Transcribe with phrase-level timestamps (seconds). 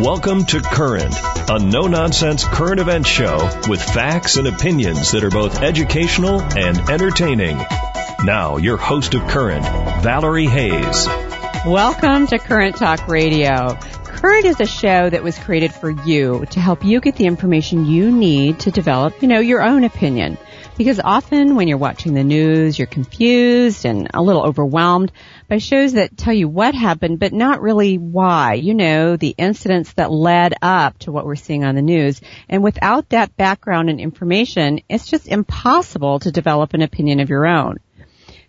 [0.00, 1.12] Welcome to Current,
[1.50, 6.78] a no nonsense current event show with facts and opinions that are both educational and
[6.88, 7.58] entertaining.
[8.22, 9.64] Now, your host of Current,
[10.04, 11.08] Valerie Hayes.
[11.66, 13.74] Welcome to Current Talk Radio.
[14.04, 17.84] Current is a show that was created for you to help you get the information
[17.84, 20.38] you need to develop, you know, your own opinion.
[20.78, 25.10] Because often when you're watching the news, you're confused and a little overwhelmed
[25.48, 28.54] by shows that tell you what happened, but not really why.
[28.54, 32.20] You know, the incidents that led up to what we're seeing on the news.
[32.48, 37.44] And without that background and information, it's just impossible to develop an opinion of your
[37.44, 37.78] own.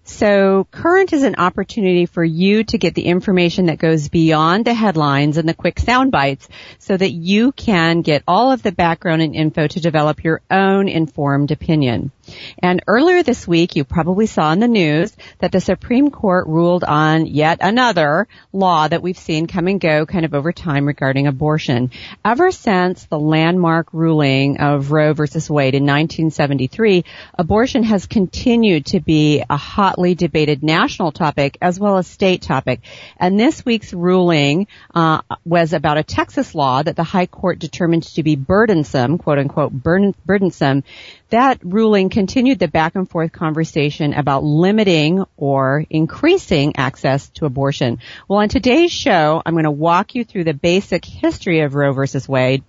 [0.09, 4.73] So current is an opportunity for you to get the information that goes beyond the
[4.73, 6.49] headlines and the quick sound bites
[6.79, 10.87] so that you can get all of the background and info to develop your own
[10.89, 12.11] informed opinion.
[12.59, 16.83] And earlier this week, you probably saw in the news that the Supreme Court ruled
[16.83, 21.27] on yet another law that we've seen come and go kind of over time regarding
[21.27, 21.91] abortion.
[22.23, 27.05] Ever since the landmark ruling of Roe versus Wade in 1973,
[27.37, 32.81] abortion has continued to be a hotly debated national topic as well as state topic.
[33.17, 38.03] And this week's ruling uh, was about a Texas law that the High Court determined
[38.03, 40.83] to be burdensome, quote unquote, burdensome,
[41.29, 47.97] that ruling continued the back and forth conversation about limiting or increasing access to abortion.
[48.27, 51.93] Well, on today's show, I'm going to walk you through the basic history of Roe
[51.93, 52.65] versus Wade,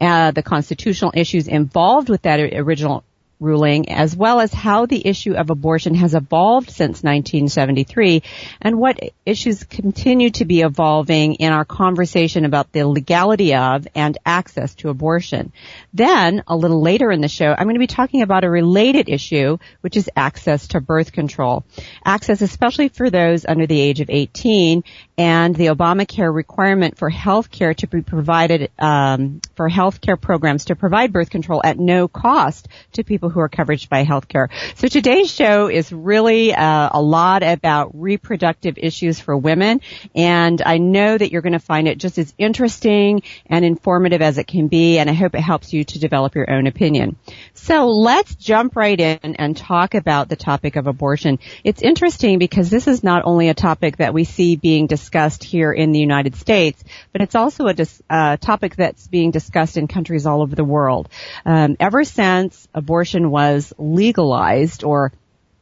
[0.00, 3.04] uh, the constitutional issues involved with that original
[3.44, 8.22] ruling, as well as how the issue of abortion has evolved since 1973
[8.60, 14.18] and what issues continue to be evolving in our conversation about the legality of and
[14.24, 15.52] access to abortion.
[15.92, 19.08] Then, a little later in the show, I'm going to be talking about a related
[19.08, 21.64] issue, which is access to birth control.
[22.04, 24.82] Access especially for those under the age of 18
[25.16, 30.66] and the Obamacare requirement for health care to be provided, um, for health care programs
[30.66, 34.48] to provide birth control at no cost to people who are covered by healthcare.
[34.76, 39.80] So today's show is really uh, a lot about reproductive issues for women,
[40.14, 44.38] and I know that you're going to find it just as interesting and informative as
[44.38, 47.16] it can be, and I hope it helps you to develop your own opinion.
[47.54, 51.38] So let's jump right in and talk about the topic of abortion.
[51.64, 55.72] It's interesting because this is not only a topic that we see being discussed here
[55.72, 59.88] in the United States, but it's also a dis- uh, topic that's being discussed in
[59.88, 61.08] countries all over the world.
[61.44, 65.12] Um, ever since abortion was legalized or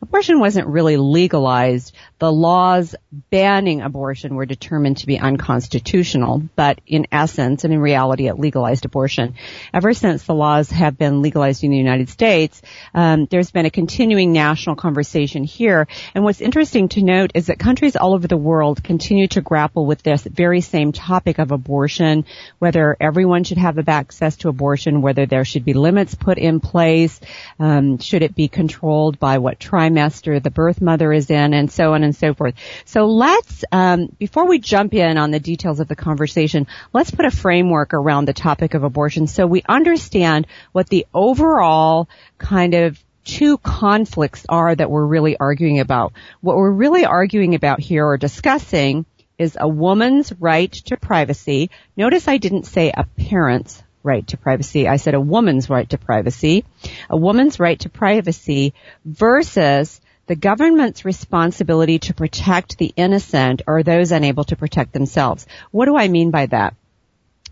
[0.02, 1.94] abortion wasn't really legalized.
[2.18, 2.94] The laws
[3.30, 8.84] banning abortion were determined to be unconstitutional, but in essence and in reality it legalized
[8.84, 9.34] abortion.
[9.72, 12.60] Ever since the laws have been legalized in the United States,
[12.94, 15.86] um, there's been a continuing national conversation here.
[16.14, 19.86] And what's interesting to note is that countries all over the world continue to grapple
[19.86, 22.24] with this very same topic of abortion,
[22.58, 27.20] whether everyone should have access to abortion, whether there should be limits put in place,
[27.58, 29.58] um, should it be controlled by what
[29.92, 32.54] trimester the birth mother is in, and so on and so forth.
[32.84, 37.24] So let's, um, before we jump in on the details of the conversation, let's put
[37.24, 42.08] a framework around the topic of abortion so we understand what the overall
[42.38, 46.12] kind of two conflicts are that we're really arguing about.
[46.40, 49.06] What we're really arguing about here or discussing
[49.38, 51.70] is a woman's right to privacy.
[51.96, 54.88] Notice I didn't say a parent's right to privacy.
[54.88, 56.64] I said a woman's right to privacy.
[57.08, 58.74] A woman's right to privacy
[59.04, 65.46] versus the government's responsibility to protect the innocent or those unable to protect themselves.
[65.70, 66.74] What do I mean by that?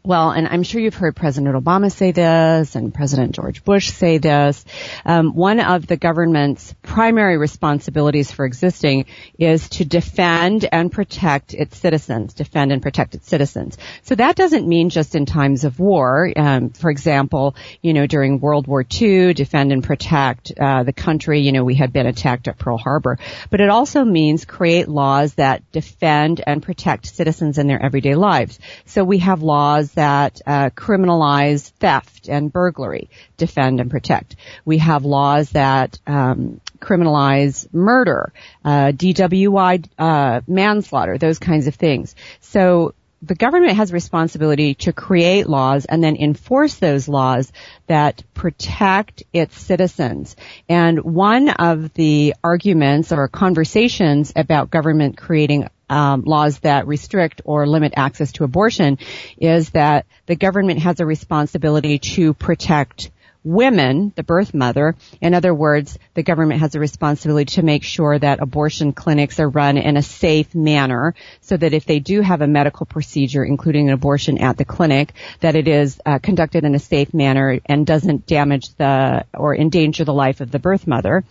[0.03, 4.17] Well, and I'm sure you've heard President Obama say this and President George Bush say
[4.17, 4.65] this.
[5.05, 9.05] Um, one of the government's primary responsibilities for existing
[9.39, 13.77] is to defend and protect its citizens, defend and protect its citizens.
[14.03, 16.33] So that doesn't mean just in times of war.
[16.35, 21.41] Um, for example, you know, during World War II, defend and protect uh, the country.
[21.41, 23.19] You know, we had been attacked at Pearl Harbor,
[23.51, 28.59] but it also means create laws that defend and protect citizens in their everyday lives.
[28.87, 34.37] So we have laws that uh, criminalize theft and burglary, defend and protect.
[34.65, 38.33] We have laws that um, criminalize murder,
[38.65, 42.15] uh, DWI, uh, manslaughter, those kinds of things.
[42.41, 47.53] So the government has responsibility to create laws and then enforce those laws
[47.87, 50.37] that protect its citizens.
[50.69, 57.67] And one of the arguments or conversations about government creating um, laws that restrict or
[57.67, 58.99] limit access to abortion
[59.39, 63.11] is that the government has a responsibility to protect
[63.43, 64.95] women, the birth mother.
[65.21, 69.49] In other words, the government has a responsibility to make sure that abortion clinics are
[69.49, 73.89] run in a safe manner so that if they do have a medical procedure, including
[73.89, 77.87] an abortion at the clinic, that it is uh, conducted in a safe manner and
[77.87, 81.25] doesn't damage the or endanger the life of the birth mother.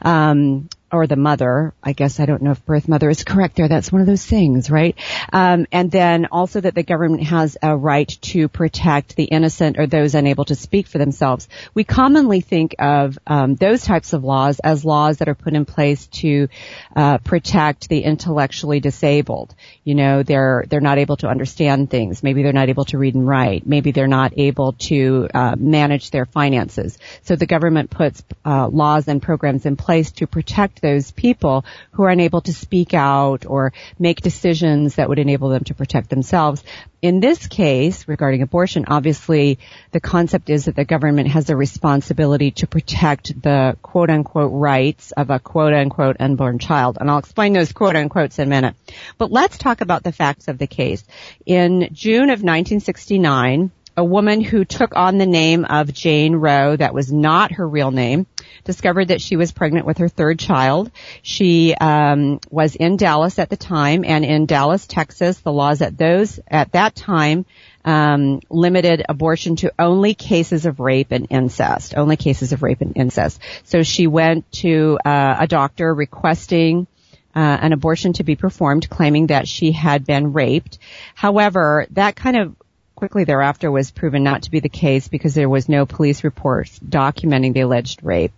[0.00, 1.72] Um, or the mother.
[1.82, 3.68] I guess I don't know if birth mother is correct there.
[3.68, 4.94] That's one of those things, right?
[5.32, 9.86] Um, and then also that the government has a right to protect the innocent or
[9.86, 11.48] those unable to speak for themselves.
[11.72, 15.64] We commonly think of um, those types of laws as laws that are put in
[15.64, 16.48] place to
[16.94, 19.54] uh, protect the intellectually disabled.
[19.84, 22.22] You know, they're they're not able to understand things.
[22.22, 23.66] Maybe they're not able to read and write.
[23.66, 26.98] Maybe they're not able to uh, manage their finances.
[27.22, 32.02] So the government puts uh, laws and programs in place to protect those people who
[32.02, 36.62] are unable to speak out or make decisions that would enable them to protect themselves.
[37.00, 39.58] In this case, regarding abortion, obviously
[39.90, 45.12] the concept is that the government has a responsibility to protect the quote unquote rights
[45.12, 46.98] of a quote unquote unborn child.
[47.00, 48.76] And I'll explain those quote unquotes in a minute.
[49.18, 51.02] But let's talk about the facts of the case.
[51.46, 56.94] In June of 1969, a woman who took on the name of Jane Roe, that
[56.94, 58.26] was not her real name,
[58.64, 60.90] discovered that she was pregnant with her third child.
[61.22, 65.98] She um, was in Dallas at the time, and in Dallas, Texas, the laws at
[65.98, 67.44] those at that time
[67.84, 72.96] um, limited abortion to only cases of rape and incest, only cases of rape and
[72.96, 73.40] incest.
[73.64, 76.86] So she went to uh, a doctor requesting
[77.34, 80.78] uh, an abortion to be performed, claiming that she had been raped.
[81.14, 82.54] However, that kind of
[83.02, 86.68] quickly thereafter was proven not to be the case because there was no police report
[86.88, 88.30] documenting the alleged rape.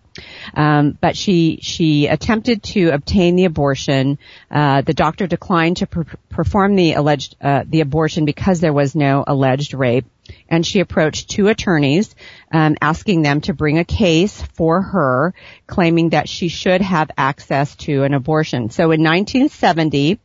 [0.55, 4.17] Um, but she she attempted to obtain the abortion.
[4.49, 8.95] Uh, the doctor declined to per- perform the alleged uh, the abortion because there was
[8.95, 10.05] no alleged rape,
[10.49, 12.15] and she approached two attorneys,
[12.51, 15.35] um, asking them to bring a case for her,
[15.67, 18.71] claiming that she should have access to an abortion.
[18.71, 20.19] So in 1970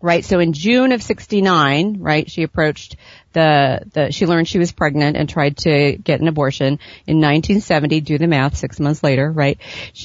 [0.00, 0.24] right?
[0.24, 2.96] So in June of 69, right, she approached
[3.32, 6.78] the, the, she learned she was pregnant and tried to get an abortion.
[7.06, 9.58] In 1970, do the math, six months later, right,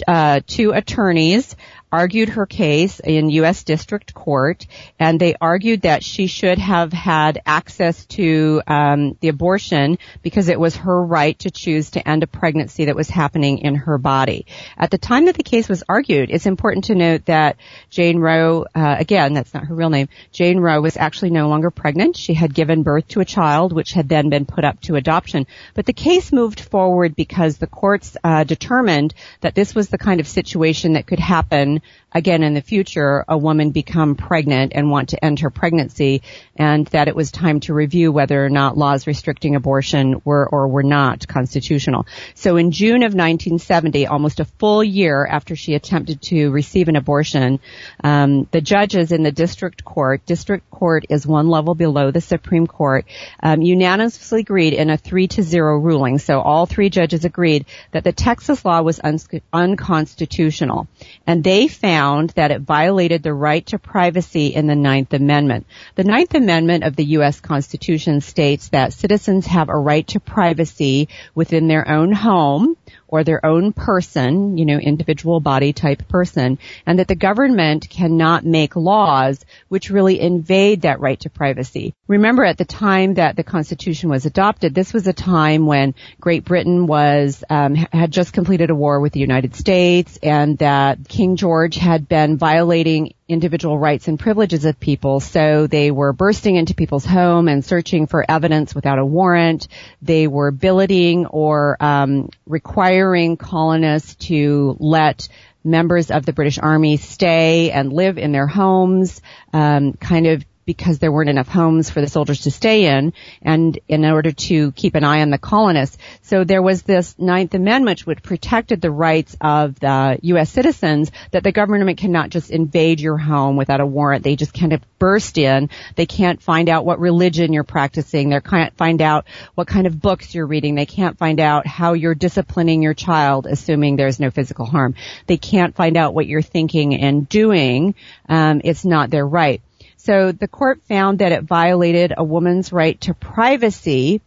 [0.07, 1.55] uh, two attorneys
[1.95, 3.63] argued her case in U.S.
[3.63, 4.67] District Court,
[4.99, 10.59] and they argued that she should have had access to um, the abortion because it
[10.59, 14.45] was her right to choose to end a pregnancy that was happening in her body.
[14.77, 17.55] At the time that the case was argued, it's important to note that
[17.89, 21.71] Jane Roe, uh, again, that's not her real name, Jane Roe was actually no longer
[21.71, 22.17] pregnant.
[22.17, 25.47] She had given birth to a child, which had then been put up to adoption.
[25.73, 30.19] But the case moved forward because the courts uh, determined that this was the kind
[30.19, 31.81] of situation that could happen
[32.11, 36.21] again in the future a woman become pregnant and want to end her pregnancy
[36.55, 40.67] and that it was time to review whether or not laws restricting abortion were or
[40.67, 42.05] were not constitutional.
[42.33, 46.95] So in June of 1970, almost a full year after she attempted to receive an
[46.95, 47.59] abortion,
[48.03, 52.67] um, the judges in the district court, district court is one level below the Supreme
[52.67, 53.05] Court,
[53.43, 56.19] um, unanimously agreed in a three to zero ruling.
[56.19, 59.19] So all three judges agreed that the Texas law was un-
[59.51, 60.87] unconstitutional,
[61.27, 65.65] and they found that it violated the right to privacy in the Ninth Amendment.
[65.95, 67.39] The Ninth Amendment of the U.S.
[67.39, 72.77] Constitution states that citizens have a right to privacy within their own home
[73.07, 78.45] or their own person, you know, individual body type person, and that the government cannot
[78.45, 81.93] make laws which really invade that right to privacy.
[82.07, 86.45] Remember at the time that the Constitution was adopted, this was a time when Great
[86.45, 91.35] Britain was, um, had just completed a war with the United States and that King
[91.35, 95.19] George had been violating individual rights and privileges of people.
[95.19, 99.67] So they were bursting into people's home and searching for evidence without a warrant.
[100.01, 105.27] They were billeting or um, requiring colonists to let
[105.63, 110.97] members of the British Army stay and live in their homes, um, kind of because
[110.99, 114.95] there weren't enough homes for the soldiers to stay in and in order to keep
[114.95, 115.97] an eye on the colonists.
[116.23, 120.51] So there was this Ninth Amendment which protected the rights of the U.S.
[120.51, 124.23] citizens that the government cannot just invade your home without a warrant.
[124.23, 125.69] They just kind of burst in.
[125.95, 128.29] They can't find out what religion you're practicing.
[128.29, 130.75] They can't find out what kind of books you're reading.
[130.75, 134.95] They can't find out how you're disciplining your child, assuming there's no physical harm.
[135.27, 137.93] They can't find out what you're thinking and doing.
[138.27, 139.61] Um, it's not their right.
[140.05, 144.21] So the court found that it violated a woman's right to privacy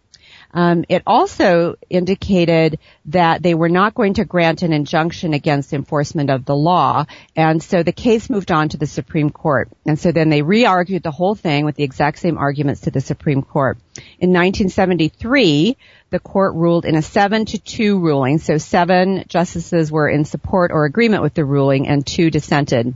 [0.52, 6.30] Um, it also indicated that they were not going to grant an injunction against enforcement
[6.30, 7.04] of the law,
[7.36, 9.68] and so the case moved on to the Supreme Court.
[9.86, 13.00] And so then they re-argued the whole thing with the exact same arguments to the
[13.00, 13.76] Supreme Court.
[14.18, 15.76] In 1973,
[16.10, 18.38] the court ruled in a seven to two ruling.
[18.38, 22.94] So seven justices were in support or agreement with the ruling and two dissented.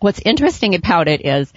[0.00, 1.52] What's interesting about it is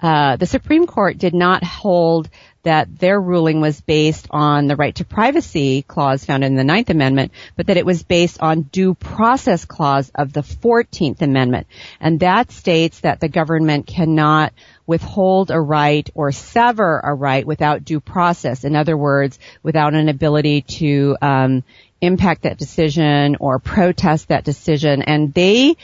[0.00, 2.28] uh, the Supreme Court did not hold
[2.66, 6.90] that their ruling was based on the right to privacy clause found in the Ninth
[6.90, 11.68] Amendment, but that it was based on due process clause of the 14th Amendment.
[12.00, 14.52] And that states that the government cannot
[14.84, 18.64] withhold a right or sever a right without due process.
[18.64, 21.62] In other words, without an ability to um,
[22.00, 25.02] impact that decision or protest that decision.
[25.02, 25.76] And they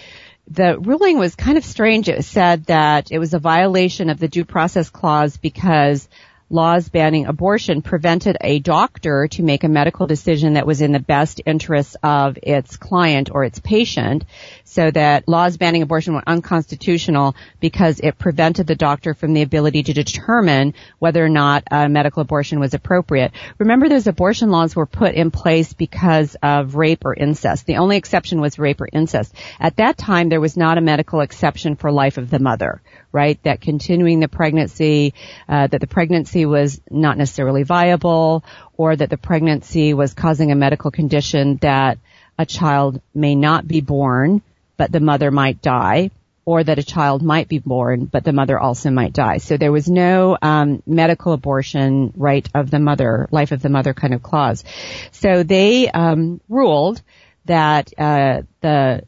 [0.48, 2.08] the ruling was kind of strange.
[2.08, 6.08] It said that it was a violation of the due process clause because
[6.52, 11.00] laws banning abortion prevented a doctor to make a medical decision that was in the
[11.00, 14.24] best interest of its client or its patient
[14.64, 19.82] so that laws banning abortion were unconstitutional because it prevented the doctor from the ability
[19.82, 23.32] to determine whether or not a medical abortion was appropriate.
[23.58, 27.64] Remember those abortion laws were put in place because of rape or incest.
[27.64, 29.34] The only exception was rape or incest.
[29.58, 32.82] At that time there was not a medical exception for life of the mother,
[33.12, 33.42] right?
[33.44, 35.14] That continuing the pregnancy,
[35.48, 38.44] uh, that the pregnancy was not necessarily viable
[38.76, 41.98] or that the pregnancy was causing a medical condition that
[42.38, 44.42] a child may not be born
[44.82, 46.10] but the mother might die,
[46.44, 49.38] or that a child might be born, but the mother also might die.
[49.38, 53.94] So there was no um, medical abortion right of the mother, life of the mother
[53.94, 54.64] kind of clause.
[55.12, 57.00] So they um, ruled
[57.44, 59.04] that uh, the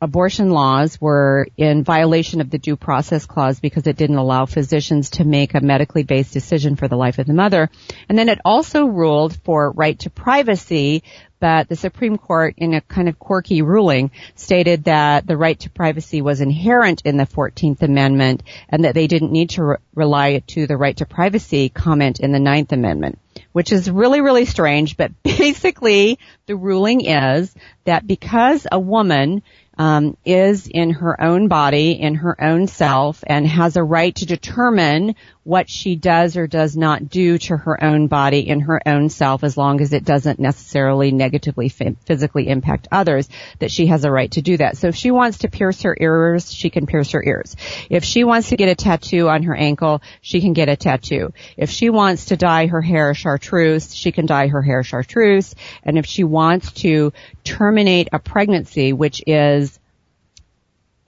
[0.00, 5.10] abortion laws were in violation of the due process clause because it didn't allow physicians
[5.10, 7.70] to make a medically based decision for the life of the mother.
[8.08, 11.02] And then it also ruled for right to privacy
[11.40, 15.70] but the Supreme Court, in a kind of quirky ruling, stated that the right to
[15.70, 20.42] privacy was inherent in the 14th Amendment and that they didn't need to re- rely
[20.48, 23.18] to the right to privacy comment in the Ninth Amendment,
[23.52, 24.96] which is really, really strange.
[24.96, 29.42] But basically, the ruling is that because a woman
[29.78, 34.26] um, is in her own body, in her own self, and has a right to
[34.26, 35.14] determine
[35.48, 39.42] what she does or does not do to her own body in her own self
[39.42, 43.26] as long as it doesn't necessarily negatively physically impact others,
[43.58, 44.76] that she has a right to do that.
[44.76, 47.56] So if she wants to pierce her ears, she can pierce her ears.
[47.88, 51.32] If she wants to get a tattoo on her ankle, she can get a tattoo.
[51.56, 55.54] If she wants to dye her hair chartreuse, she can dye her hair chartreuse.
[55.82, 57.14] And if she wants to
[57.44, 59.80] terminate a pregnancy, which is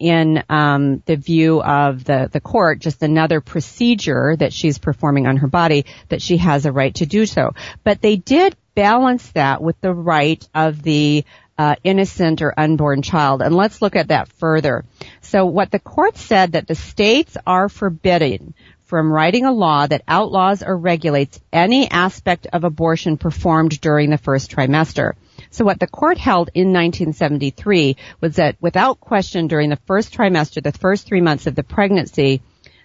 [0.00, 5.36] in um, the view of the the court just another procedure that she's performing on
[5.36, 7.52] her body that she has a right to do so.
[7.84, 11.24] But they did balance that with the right of the
[11.58, 13.42] uh, innocent or unborn child.
[13.42, 14.86] And let's look at that further.
[15.20, 18.54] So what the court said that the states are forbidden
[18.86, 24.18] from writing a law that outlaws or regulates any aspect of abortion performed during the
[24.18, 25.12] first trimester.
[25.50, 30.62] So what the court held in 1973 was that without question during the first trimester,
[30.62, 32.40] the first three months of the pregnancy,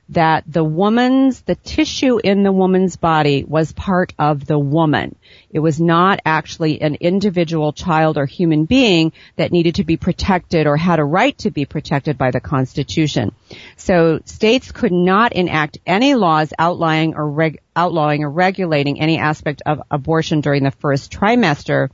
[0.09, 5.15] that the woman's, the tissue in the woman's body was part of the woman.
[5.49, 10.67] It was not actually an individual child or human being that needed to be protected
[10.67, 13.31] or had a right to be protected by the Constitution.
[13.77, 19.63] So states could not enact any laws outlawing or reg- outlawing or regulating any aspect
[19.65, 21.89] of abortion during the first trimester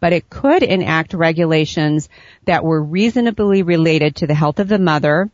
[0.00, 2.08] but it could enact regulations
[2.46, 5.30] that were reasonably related to the health of the mother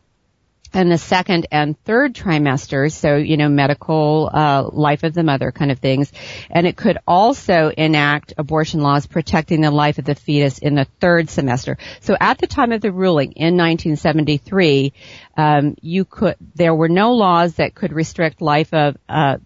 [0.73, 5.51] and the second and third trimesters, so, you know, medical, uh, life of the mother
[5.51, 6.11] kind of things.
[6.49, 10.85] And it could also enact abortion laws protecting the life of the fetus in the
[10.99, 11.77] third semester.
[12.01, 14.93] So at the time of the ruling in 1973,
[15.37, 19.37] um, you could, there were no laws that could restrict life of, uh,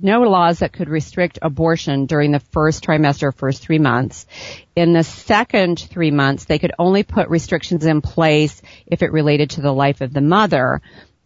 [0.00, 4.26] no laws that could restrict abortion during the first trimester, first three months.
[4.74, 9.50] In the second three months, they could only put restrictions in place if it related
[9.50, 10.80] to the life of the mother.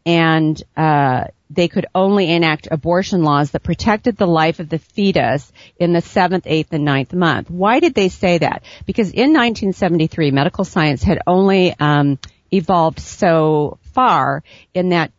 [0.07, 5.53] And uh, they could only enact abortion laws that protected the life of the fetus
[5.79, 7.51] in the seventh, eighth, and ninth month.
[7.51, 8.63] Why did they say that?
[8.87, 12.19] Because in 1973, medical science had only um,
[12.53, 14.43] evolved so far
[14.75, 15.11] in that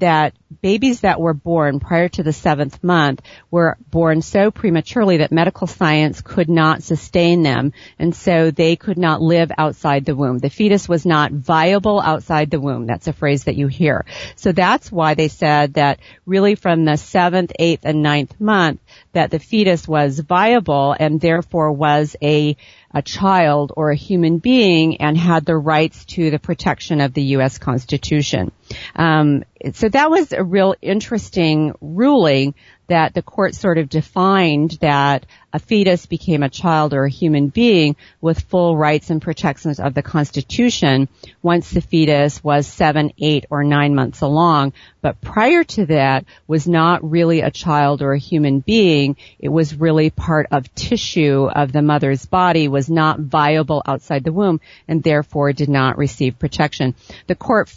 [0.00, 5.30] that babies that were born prior to the seventh month were born so prematurely that
[5.30, 10.38] medical science could not sustain them, and so they could not live outside the womb.
[10.38, 12.86] The fetus was not viable outside the womb.
[12.86, 14.04] That's a phrase that you hear.
[14.36, 18.80] So that's why they said that really from the seventh, eighth, and ninth month
[19.12, 22.56] that the fetus was viable and therefore was a
[22.90, 27.22] a child or a human being and had the rights to the protection of the
[27.22, 27.58] U.S.
[27.58, 28.50] Constitution.
[28.94, 32.54] Um, so that was a real interesting ruling
[32.88, 37.48] that the court sort of defined that a fetus became a child or a human
[37.48, 41.08] being with full rights and protections of the Constitution
[41.42, 44.72] once the fetus was seven, eight, or nine months along.
[45.02, 49.16] But prior to that was not really a child or a human being.
[49.38, 54.32] It was really part of tissue of the mother's body, was not viable outside the
[54.32, 56.94] womb, and therefore did not receive protection.
[57.26, 57.68] The court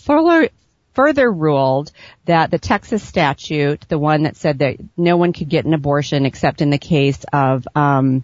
[0.93, 1.91] further ruled
[2.25, 6.25] that the Texas statute, the one that said that no one could get an abortion
[6.25, 8.23] except in the case of um,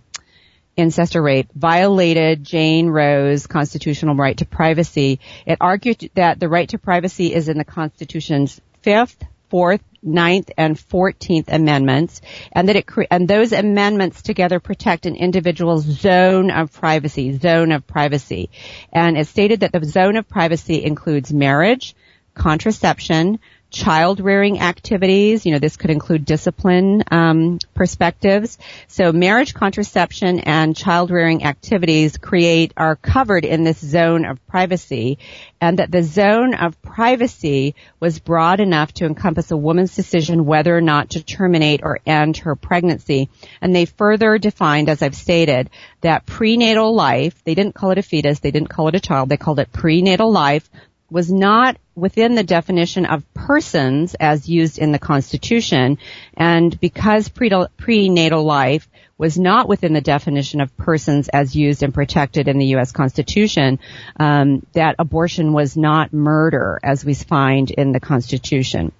[0.76, 5.20] incest or rape, violated Jane Roe's constitutional right to privacy.
[5.46, 10.80] It argued that the right to privacy is in the Constitution's fifth, fourth, ninth, and
[10.80, 12.22] fourteenth amendments,
[12.52, 17.72] and that it cre- and those amendments together protect an individual's zone of privacy, zone
[17.72, 18.50] of privacy,
[18.92, 21.96] and it stated that the zone of privacy includes marriage,
[22.38, 23.40] contraception,
[23.70, 25.46] child rearing activities.
[25.46, 28.58] You know, this could include discipline um, perspectives.
[28.88, 35.18] So marriage, contraception, and child rearing activities create are covered in this zone of privacy,
[35.60, 40.76] and that the zone of privacy was broad enough to encompass a woman's decision whether
[40.76, 43.30] or not to terminate or end her pregnancy.
[43.62, 45.70] And they further defined, as I've stated,
[46.02, 47.44] that prenatal life.
[47.44, 48.40] They didn't call it a fetus.
[48.40, 49.30] They didn't call it a child.
[49.30, 50.70] They called it prenatal life
[51.10, 55.98] was not within the definition of persons as used in the Constitution,
[56.36, 58.88] and because prenatal life
[59.18, 62.92] was not within the definition of persons as used and protected in the U.S.
[62.92, 63.80] Constitution,
[64.20, 68.92] um, that abortion was not murder as we find in the Constitution.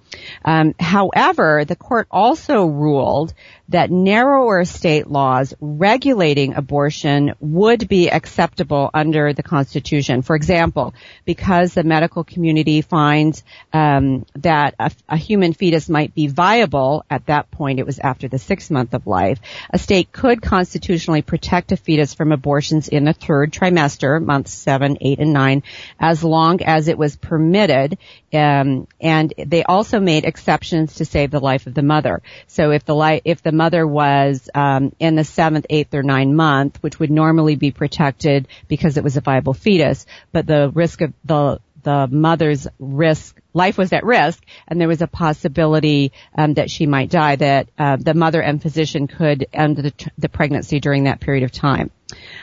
[0.44, 3.32] Um, however, the court also ruled
[3.68, 10.22] that narrower state laws regulating abortion would be acceptable under the Constitution.
[10.22, 13.42] For example, because the medical community finds
[13.72, 18.28] um, that a, a human fetus might be viable at that point, it was after
[18.28, 19.38] the sixth month of life,
[19.70, 24.98] a state could constitutionally protect a fetus from abortions in the third trimester, months seven,
[25.00, 25.62] eight, and nine,
[25.98, 27.98] as long as it was permitted.
[28.32, 32.22] Um, and they also made exceptions to save the life of the mother.
[32.46, 36.34] So if the li- if the mother was um, in the seventh, eighth, or ninth
[36.34, 41.00] month, which would normally be protected because it was a viable fetus, but the risk
[41.00, 46.52] of the the mother's risk life was at risk and there was a possibility um,
[46.52, 50.80] that she might die that uh, the mother and physician could end the, the pregnancy
[50.80, 51.90] during that period of time.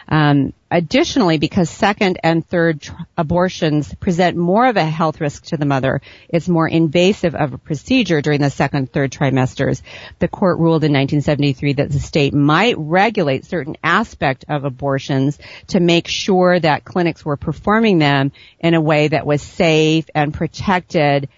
[0.08, 5.56] Um, additionally, because second and third tr- abortions present more of a health risk to
[5.56, 9.82] the mother, it's more invasive of a procedure during the second third trimesters.
[10.20, 15.80] The court ruled in 1973 that the state might regulate certain aspect of abortions to
[15.80, 21.30] make sure that clinics were performing them in a way that was safe and protected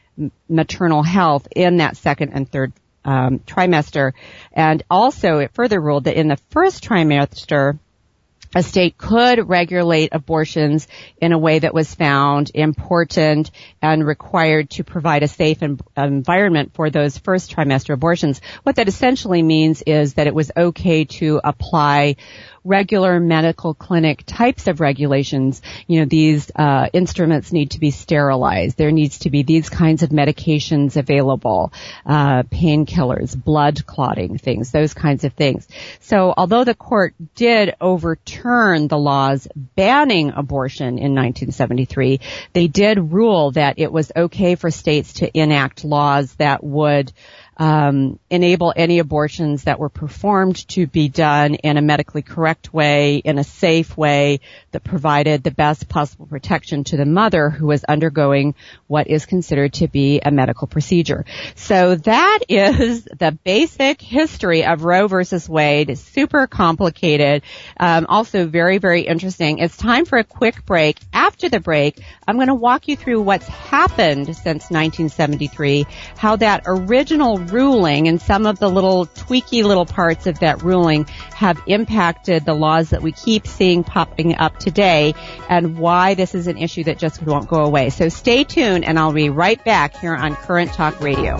[0.49, 2.73] maternal health in that second and third
[3.05, 4.13] um, trimester.
[4.51, 7.77] And also, it further ruled that in the first trimester,
[8.55, 10.87] a state could regulate abortions
[11.21, 15.61] in a way that was found important and required to provide a safe
[15.95, 18.41] environment for those first trimester abortions.
[18.63, 22.15] What that essentially means is that it was okay to apply
[22.63, 28.77] regular medical clinic types of regulations, you know, these uh, instruments need to be sterilized.
[28.77, 31.71] There needs to be these kinds of medications available,
[32.05, 35.67] uh, painkillers, blood clotting things, those kinds of things.
[35.99, 42.19] So although the court did overturn the laws banning abortion in 1973,
[42.53, 47.11] they did rule that it was okay for states to enact laws that would
[47.57, 53.17] um, enable any abortions that were performed to be done in a medically correct way,
[53.17, 54.39] in a safe way
[54.71, 58.53] that provided the best possible protection to the mother who was undergoing
[58.85, 61.25] what is considered to be a medical procedure.
[61.55, 65.97] So that is the basic history of Roe versus Wade.
[65.97, 67.41] Super complicated,
[67.79, 69.57] um, also very, very interesting.
[69.59, 70.99] It's time for a quick break.
[71.11, 76.63] After the break, I'm going to walk you through what's happened since 1973, how that
[76.65, 81.05] original ruling and some of the little tweaky little parts of that ruling
[81.35, 85.13] have impacted the laws that we keep seeing popping up today
[85.49, 87.89] and why this is an issue that just won't go away.
[87.89, 91.35] So stay tuned and I'll be right back here on Current Talk Radio.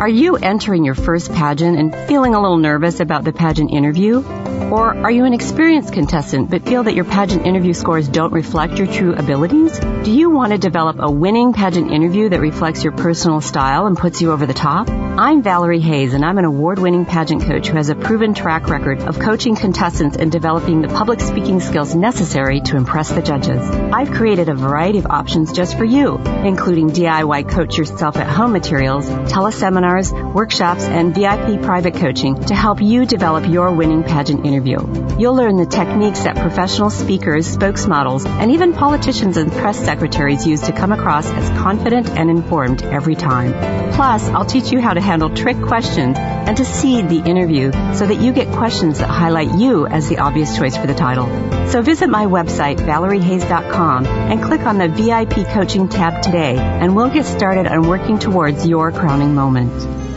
[0.00, 4.39] Are you entering your first pageant and feeling a little nervous about the pageant interview?
[4.70, 8.78] Or are you an experienced contestant but feel that your pageant interview scores don't reflect
[8.78, 9.76] your true abilities?
[9.80, 13.96] Do you want to develop a winning pageant interview that reflects your personal style and
[13.96, 14.88] puts you over the top?
[14.88, 19.02] I'm Valerie Hayes and I'm an award-winning pageant coach who has a proven track record
[19.02, 23.68] of coaching contestants and developing the public speaking skills necessary to impress the judges.
[23.68, 28.52] I've created a variety of options just for you, including DIY coach yourself at home
[28.52, 34.49] materials, teleseminars, workshops, and VIP private coaching to help you develop your winning pageant interview
[34.50, 34.78] interview.
[35.18, 40.62] You'll learn the techniques that professional speakers, spokesmodels, and even politicians and press secretaries use
[40.62, 43.52] to come across as confident and informed every time.
[43.92, 48.06] Plus, I'll teach you how to handle trick questions and to seed the interview so
[48.06, 51.26] that you get questions that highlight you as the obvious choice for the title.
[51.68, 57.10] So visit my website, valeriehayes.com, and click on the VIP coaching tab today, and we'll
[57.10, 60.09] get started on working towards your crowning moment.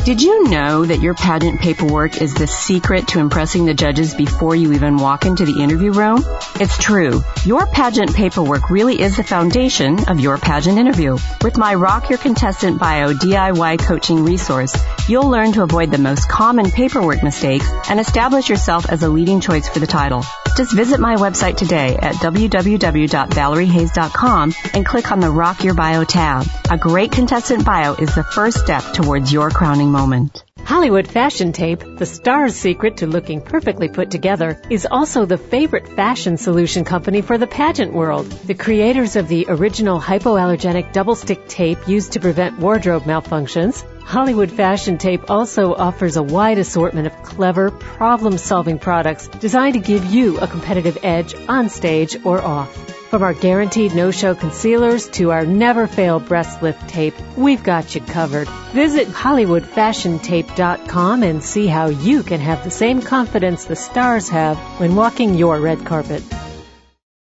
[0.05, 4.53] Did you know that your pageant paperwork is the secret to impressing the judges before
[4.53, 6.25] you even walk into the interview room?
[6.59, 7.23] It's true.
[7.45, 11.17] Your pageant paperwork really is the foundation of your pageant interview.
[11.41, 14.75] With my Rock Your Contestant Bio DIY coaching resource,
[15.07, 19.39] you'll learn to avoid the most common paperwork mistakes and establish yourself as a leading
[19.39, 20.25] choice for the title.
[20.57, 26.45] Just visit my website today at www.valeriehayes.com and click on the Rock Your Bio tab.
[26.69, 30.43] A great contestant bio is the first step towards your crowning moment.
[30.65, 35.88] Hollywood Fashion Tape, the star's secret to looking perfectly put together, is also the favorite
[35.88, 38.29] fashion solution company for the pageant world.
[38.51, 44.51] The creators of the original hypoallergenic double stick tape used to prevent wardrobe malfunctions, Hollywood
[44.51, 50.06] Fashion Tape also offers a wide assortment of clever, problem solving products designed to give
[50.06, 52.92] you a competitive edge on stage or off.
[53.13, 58.47] From our guaranteed no-show concealers to our never-fail breast lift tape, we've got you covered.
[58.73, 64.95] Visit HollywoodFashionTape.com and see how you can have the same confidence the stars have when
[64.95, 66.23] walking your red carpet.